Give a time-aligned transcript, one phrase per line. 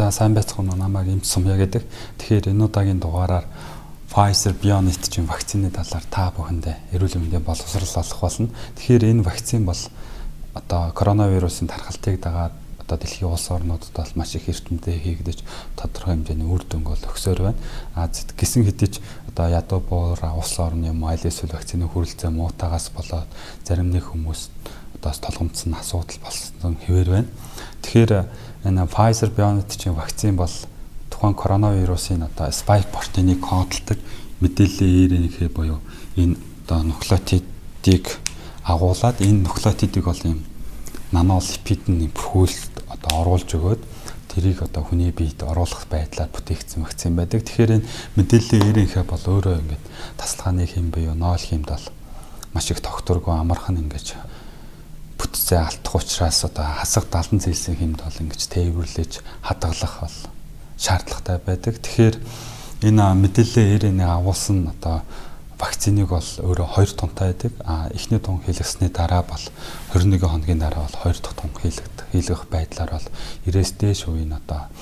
[0.00, 1.84] За сайн байцгаана уу намайг Имц Сумья гэдэг.
[2.16, 3.44] Тэгэхээр энэ удаагийн дугаараар
[4.08, 8.48] Pfizer BioNTech чинь вакцины талаар та бүхэндээ эрүүл мэндийн боловсрал олох болно.
[8.80, 9.76] Тэгэхээр энэ вакцин бол
[10.56, 15.44] одоо коронавирусын тархалтыг дагаад одоо дэлхийн улс орнуудад бол маш их эрчимтэй хийгдэж
[15.76, 17.60] тодорхой хэмжээний үр дүнг бол өгсөөр байна.
[17.92, 18.96] А гисэн хэдий
[19.28, 23.28] одоо ядуу буур улс орны юм аль эсвэл вакцины хүрэлцээ муутагаас болоод
[23.68, 24.48] зарим нэг хүмүүс
[24.96, 27.28] одоо толгомцсон асуудал болсон хэвээр байна.
[27.82, 28.12] Тэгэхээр
[28.64, 30.52] энэ Pfizer BioNTech-ийн вакцин бол
[31.10, 33.98] тухайн коронавирусын одоо spike протеинийг кодолдог
[34.40, 35.80] мэдээллийн РНХ буюу
[36.16, 38.04] энэ одоо нуклеотидыг
[38.64, 40.44] агуулад энэ нуклеотидыг бол юм
[41.12, 43.82] нанолипидны бүрхүүлэлт одоо оруулж өгөөд
[44.30, 47.42] тэрийг одоо хүний биед оруулах байдлаар бүтээгдсэн вакцин байдаг.
[47.42, 49.84] Тэгэхээр энэ мэдээллийн РНХ бол өөрөө ингээд
[50.16, 51.86] тасалгааны хэм буюу ноол хэмд бол
[52.54, 54.14] маш их тогтворгүй амархан ингэж
[55.30, 59.12] бүтцээ алдах учраас одоо хасах 70 цэлсийн хэмд бол ингэж тээвэрлэж
[59.46, 60.16] хадгалах бол
[60.74, 61.74] шаардлагатай байдаг.
[61.78, 62.16] Тэгэхээр
[62.82, 65.06] энэ мэдээллийн РНХ агуулсан одоо
[65.60, 67.52] вакциныг бол өөрөө хоёр тунтай байдаг.
[67.64, 69.44] А эхний тун хийлгэсний дараа бол
[69.94, 73.06] 21 хоногийн дараа бол хоёр дахь тун хийлгэх хийлгэх байдлаар бол
[73.46, 74.72] 90-с дээш үеийн одоо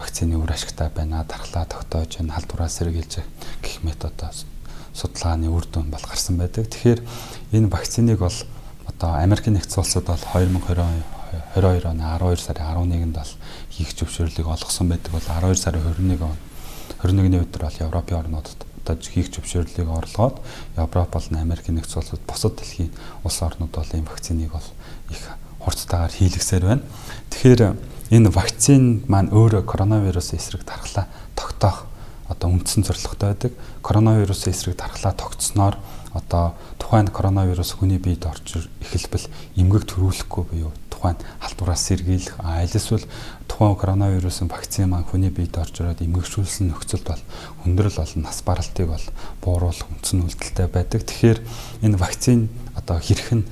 [0.00, 1.24] вакцины үр ашигтай байна.
[1.28, 3.20] Дархлаа тогтоож, энэ халдвараа сэргийлж
[3.60, 4.32] гэх мэт одоо
[4.96, 6.72] судалгааны үр дүн бол гарсан байдаг.
[6.72, 7.00] Тэгэхээр
[7.52, 8.38] энэ вакциныг бол
[8.96, 11.04] одоо Америк нэгдсэн улсад бол 2020
[11.54, 13.32] 22 оны 12 сарын 11-нд бол
[13.70, 16.36] хийх зөвшөөрлийг олгосон байдаг бол 12 сарын 21 он
[17.04, 20.40] 21-ний өдөр бол Европын орнуудад одоо хийх зөвшөөрлийг орлогоод
[20.76, 22.90] Европ болон Америк нэгдсэн улсууд бусад дэлхийн
[23.24, 24.68] улс орнууд бол ийм вакциныг бол
[25.10, 25.20] их
[25.60, 26.82] хурцтайгаар хийлгэсээр байна.
[27.30, 27.76] Тэгэхээр
[28.16, 31.90] энэ вакцин маань өөрөө коронавирусын эсрэг тархлаа тогтоох
[32.30, 33.52] одоо үндсэн зорилготой байдаг.
[33.82, 35.74] Коронавирусын эсрэг тархлаа тогтсноор
[36.16, 39.28] одоо тухайн коронавирус хүний биед орж эхэлбэл
[39.60, 43.04] эмгэг төрүүлэхгүй буюу тухайн халдвараас сэргийлэх аль эсвэл
[43.46, 47.22] тухайн коронавирусын вакцин маань хүний биед орж ирээд эмгэгшүүлсэн нөхцөлд бол
[47.62, 49.06] хүндрэл болон нас баралтыг бол
[49.44, 51.04] бууруулах үндсэн үйлдэлтэй байдаг.
[51.04, 51.38] Тэгэхээр
[51.84, 53.44] энэ вакцин одоо хэрхэн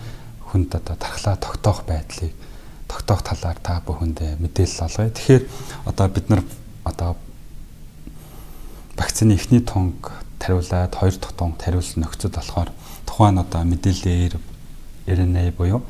[0.48, 2.32] хүнд одоо тархлаа тогтоох байдлыг
[2.88, 5.12] тогтоох талаар та бүхэндээ мэдээлэл олгоё.
[5.12, 5.44] Тэгэхээр
[5.84, 6.42] одоо бид нар
[6.84, 7.16] одоо
[8.96, 10.12] вакцины эхний тунг
[10.44, 12.68] тариулаад хоёр дахь тунг тариулсан нөхцөл болохоор
[13.08, 14.36] тухайн одоо мэдээлэл
[15.08, 15.80] RNA буюу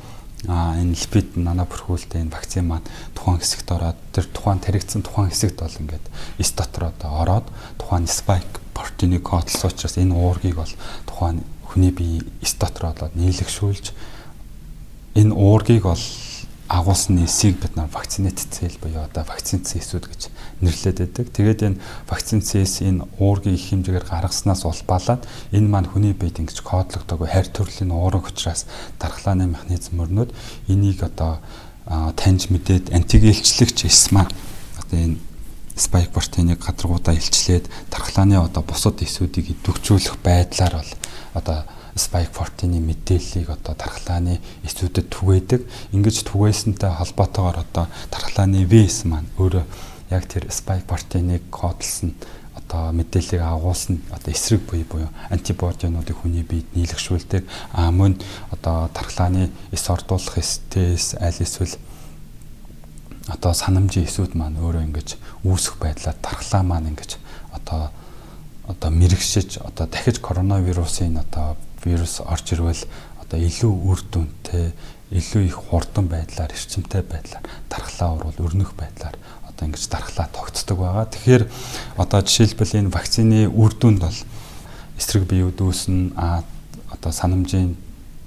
[0.46, 5.32] а энэ липид нано бүрхүүлтэй энэ вакцин маань тухайн хэсэгт ороод тэр тухайн таригдсан тухайн
[5.32, 6.06] хэсэгт бол ингээд
[6.38, 7.46] эс дотор одоо ороод
[7.80, 10.72] тухайн spike протеинийг кодлсон учраас энэ уургийг бол
[11.08, 13.90] тухайн хүний бие эс дотор болоод нийлэгшүүлж
[15.16, 16.04] энэ уургийг бол
[16.68, 20.22] агуулсан эсийг бид нар вакцинат цэл буюу одоо вакцин цэсүүд гэж
[20.64, 21.26] нэрлэдэг байдаг.
[21.28, 26.64] Тэгээд энэ вакцин цэс энэ уургийн их хэмжээгээр гаргаснаас улбалаад энэ маань хүний биед ингэж
[26.64, 28.64] кодлогдоогүй хайр төрлийн уураг учраас
[28.96, 30.32] дархлааны механизм өрнөд
[30.72, 31.44] энийг одоо
[32.16, 34.24] таньж мэдээд антигэлчлэгч эсмаа
[34.80, 35.20] одоо энэ
[35.76, 40.92] спайк протеиныг гадаргуудаа илчлээд дархлааны одоо бусад эсүүдийг идэвхжүүлэх байдлаар бол
[41.34, 41.58] одоо
[41.96, 45.60] spike protein-ы мэдээллийг одоо тархлааны эсүүдэд түгээдэг.
[45.94, 49.64] Ингэж түгээсэнтэй холбоотойгоор одоо тархлааны вес маань өөрөө
[50.10, 52.14] яг тэр spike protein-ыг кодлсон
[52.54, 57.46] одоо мэдээллийг агуулсан одоо эсрэг буй буюу антибодинуудыг хүний биед нийлэгшүүлдэг.
[57.72, 58.18] А мөн
[58.50, 61.78] одоо тархлааны эс ордуулах эстэс аль эсвэл
[63.28, 65.08] одоо санамжийн эсүүд маань өөрөө ингэж
[65.44, 67.16] үүсэх байдлаар тархлаа маань ингэж
[67.52, 67.90] одоо
[68.68, 72.84] одоо мэрэгшиж одоо дахиж коронавирусын одоо вирус орж ирвэл
[73.22, 74.72] одоо илүү үр дүнтэй,
[75.12, 79.16] илүү их хурдан байдлаар, эрчимтэй байдлаар дархлаа урвал өрнөх байдлаар
[79.48, 81.06] одоо ингэж дархлаа тогтдог байгаа.
[81.06, 81.44] Тэгэхээр
[81.96, 84.18] одоо жишээлбэл энэ вакцины үр дүнд бол
[84.98, 86.42] эсрэг бие үдүүсэн а
[86.90, 87.76] одоо санамжийн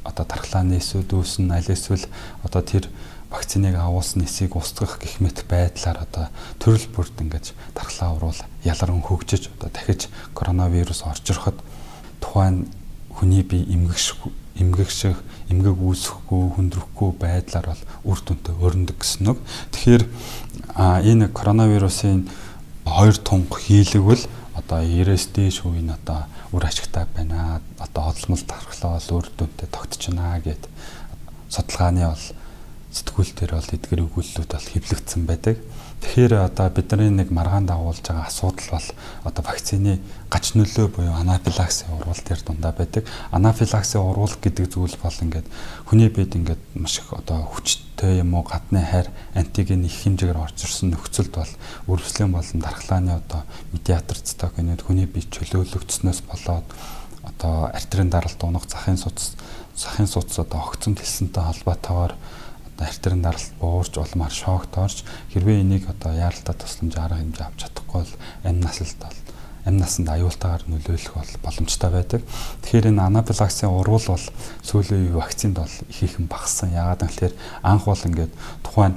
[0.07, 2.07] одоо дархлааны эсүүд үүсэн аль эсвэл
[2.43, 2.87] одоо тэр
[3.29, 6.25] вакциныг агуулсан эсийг устгах гэх мэт байдлаар одоо
[6.63, 11.59] төрөл бүрд ингэж дархлаа урвал ялгарн хөгжиж одоо дахиж коронавирус орж ироход
[12.23, 12.71] тухайн
[13.17, 14.29] хүний бие эмгэгших
[14.61, 15.17] эмгэгших
[15.49, 17.83] эмгэг үүсэхгүй хүндрэхгүй байдлаар бол
[18.13, 19.39] үр дүнтэй өрнөдөг гэсэн үг.
[19.73, 20.03] Тэгэхээр
[20.77, 22.29] энэ коронавирусын
[22.85, 27.61] хоёр тунх хийлэгвэл одоо 90-с дээш үеийн одоо үр ашигтай байна.
[27.81, 30.69] Одоо хотлмол тархлаа бол үр дүнтэй тогтчихна гэд
[31.49, 32.25] судалгааны бол
[32.91, 35.57] сэтгүүл дээр бол эдгээр өгүүлэлүүд бол хэвлэгдсэн байдаг.
[35.97, 38.87] Тэгэхээр одоо бидний нэг маргаан дагуулж байгаа асуудал бол
[39.25, 39.99] одоо вакцины
[40.29, 43.03] гач нөлөө буюу анафилаксын урвал дээр дундаа байдаг.
[43.33, 45.47] Анафилаксын урвал гэдэг зүйл бол ингээд
[45.89, 50.69] хүний биед ингээд маш их одоо хүчтэй юм уу гадны хайр антиген их хэмжээгээр орж
[50.69, 51.53] ирсэн нөхцөлд бол
[51.89, 53.41] үрвслийн болон дархлааны одоо
[53.73, 56.67] медиатор цитокинууд хүний биед чөлөөлөгдснөөс болоод
[57.25, 59.33] одоо артерийн даралт унах захын суц
[59.75, 62.13] захын суц одоо огцон тэлсэнтэй холбоотойгоор
[62.79, 65.03] артерийн даралт буурч улмаар шокт орж
[65.33, 68.13] хэрвээ энийг одоо яаралтай тусламж арга хэмжээ авч чадахгүй бол
[68.43, 69.17] амь насалт бол
[69.65, 72.21] амь насанд аюултайгаар нөлөөлөх бол боломжтой байдаг.
[72.63, 74.25] Тэгэхээр энэ анафилаксийн урвал бол
[74.63, 76.71] сүүлийн үеийн вакцинд бол их ихэн багассан.
[76.71, 78.33] Яагаад гэвэл анх бол ингээд
[78.63, 78.95] тухайн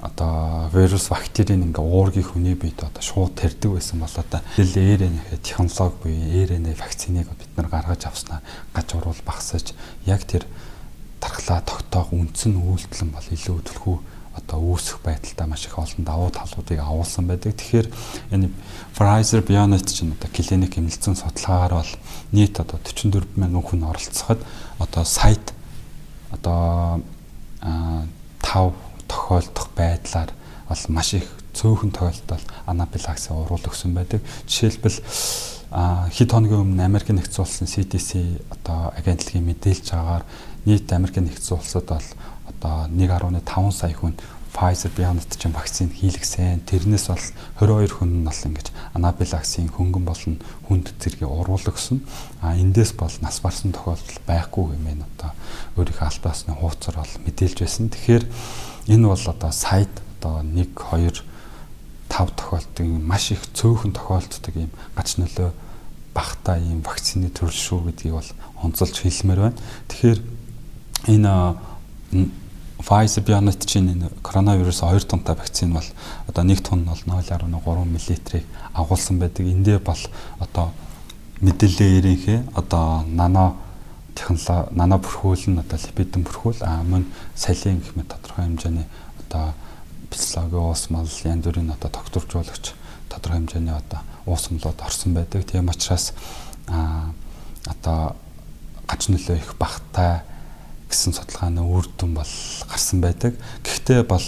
[0.00, 5.98] одоо вирус бактерийн ингээ уургийг хүний биед одоо шууд тарьдаг байсан бол одоо РНА технологи
[6.02, 8.40] буюу РНА вакциныг бид нар гаргаж авснаа
[8.72, 9.74] гаж урвал багасаж
[10.06, 10.46] яг тэр
[11.38, 13.96] тархлаа тогтоох үндсэн үйлдэл нь бол илүү төлхөө
[14.42, 17.54] одоо үүсэх байдалтай маш их олон давуу талуудыг агуулсан байдаг.
[17.54, 17.86] Тэгэхээр
[18.34, 18.50] энэ
[18.94, 21.92] Pfizer BioNTech чинь одоо клиник эмнэлзэн судалгаагаар бол
[22.34, 24.42] нийт одоо 44 мянган хүн оролцоход
[24.78, 25.54] одоо сайт
[26.34, 27.02] одоо
[27.62, 28.74] 5
[29.06, 30.30] тохиолдох байдлаар
[30.68, 34.22] бол маш их цөөхөн тохиолдолд анафилакси уруул өгсөн байдаг.
[34.46, 34.98] Жишээлбэл
[35.68, 40.24] хэд хоногийн өмнө Америк нэгдсэн улсын CDC одоо агентлагийн мэдээлж байгаагаар
[40.64, 42.08] нийт Америк нэгдсэн улсад бол
[42.48, 44.16] одоо 1.5 сая хүн
[44.48, 46.64] Pfizer BioNTech вакцины хийлгсэн.
[46.64, 52.00] Тэрнээс бол 22 хүн нь бол ингэж анафилаксийн хөнгөн болон хүнд зэргийн уруулаг гэсэн.
[52.40, 55.30] А эндээс бол нас барсан тохиолдол байхгүй гэмээр одоо
[55.76, 57.92] өөрийнхөө албаасны хууцар бол мэдээлж байсан.
[57.92, 58.24] Тэгэхээр
[58.88, 61.27] энэ бол одоо сайд одоо 1 2
[62.18, 65.50] 5 тохиолддог маш их цөөхөн тохиолддог юм гач нөлөө
[66.14, 68.30] багтаа ийм вакцины төрөл шүү гэдгийг бол
[68.62, 69.58] онцолж хэлмээр байна.
[69.86, 70.20] Тэгэхээр
[71.14, 71.32] энэ
[72.78, 75.86] Pfizer BioNTech-ийн энэ коронавирус 2 тонтой вакцин бол
[76.26, 78.44] одоо 1 тонн бол 0.3 мл-ийг
[78.74, 79.46] агуулсан байдаг.
[79.46, 80.02] Эндээ бол
[80.38, 80.74] одоо
[81.40, 83.54] мэдээлэл ерөнхий одоо нано
[84.14, 88.86] технологи нано бүрхүүл нь одоо липидэн бүрхүүл а мөн салийн гэх мэт тодорхой хэмжээний
[89.22, 89.54] одоо
[90.10, 92.72] физиологи уус мал янз бүрийн одоо докторжуулагч
[93.08, 95.44] тодорхой хэмжээний одоо уус млууд орсон байдаг.
[95.46, 96.12] Тийм учраас
[96.68, 97.12] а
[97.66, 98.16] одоо
[98.88, 100.24] гач нөлөө их багтай
[100.88, 102.34] гэсэн судалгааны үр дүн бол
[102.68, 103.36] гарсан байдаг.
[103.64, 104.24] Гэхдээ бол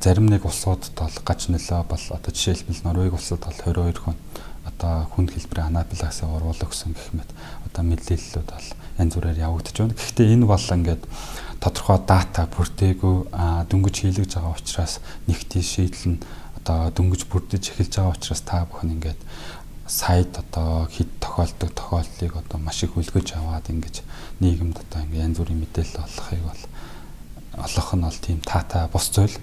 [0.00, 4.16] зарим нэг улсуудад бол гач нөлөө бол одоо жишээлбэл Норвеги улсад бол 22 хүн
[4.64, 7.30] одоо хүнд хэлбэрийн анафилаксыг оруулах гэсэн гэх мэт
[7.68, 8.68] одоо мэдээллүүд бол
[8.98, 9.96] янз бүрээр явагдаж байна.
[9.96, 11.02] Гэхдээ энэ бол ингээд
[11.60, 13.16] тодорхой дата бүрдээгүй
[13.70, 14.98] дөнгөж хийлгэж байгаа учраас
[15.28, 16.22] нэгтийн шийдэл нь
[16.58, 19.20] одоо дөнгөж бүрдэж эхэлж байгаа учраас та бүхэн ингээд
[19.86, 24.02] сайд одоо хэд тохиолдог тохиолдлыг одоо маш их үлгэж аваад ингэж
[24.42, 26.62] нийгэмд одоо ингэ янз бүрийн мэдээлэл олохыг бол
[27.64, 29.38] олох нь бол тийм таатай бус зүйл.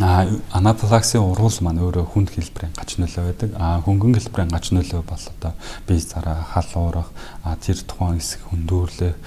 [0.00, 0.24] А
[0.56, 3.50] анафилаксийн уруул маань өөрөө хүнд хэлбэрийн гач нөлөө байдаг.
[3.60, 5.52] А хөнгөн хэлбэрийн гач нөлөө бол одоо
[5.84, 7.12] бие зараа, хал уурах,
[7.44, 9.20] а тэр тухайн хэсэг хөндөөрлөх,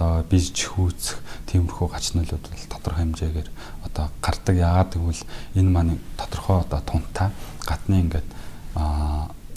[0.00, 1.20] одоо бие чихүүцэх
[1.52, 3.48] тиймэрхүү гач нөлөөд бол тодорхой хэмжээгээр
[3.84, 4.56] одоо гардаг.
[4.56, 5.24] Яагаад гэвэл
[5.60, 7.28] энэ маань тодорхой одоо тунтай
[7.68, 8.28] гадны ингээд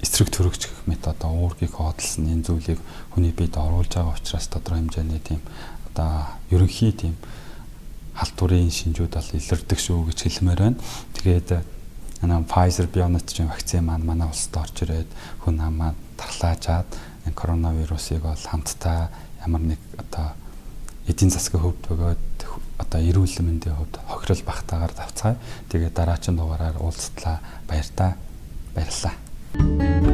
[0.04, 2.80] эсрэг төрөгч гэх мэт одоо уургийг хоодолсон энэ зүйлийг
[3.16, 5.40] хүний биед оруулж байгаа учраас тодорхой хэмжээний тийм
[5.88, 7.16] одоо ерөнхий тийм
[8.12, 10.84] халтурын шинжүүд бол илэрдэг шүү гэж хэлмээр байна.
[11.16, 11.50] Тэгээд
[12.20, 15.10] манай Pfizer BioNTech-ийн вакцины маань манай улсад орж ирээд
[15.48, 16.88] хүн амаа тарлаажаад
[17.32, 19.08] энэ коронавирусыг бол хамтдаа
[19.46, 20.34] ямар нэг одоо
[21.08, 22.40] эдийн засгийн хөвд бөгөөд
[22.80, 25.38] одоо эрүүл мэндийн хувьд хохирол багтаагаар давцгаая.
[25.70, 28.16] Тэгээд дараагийн дугаараар уулзтлаа баяр та
[28.76, 30.13] баярлалаа.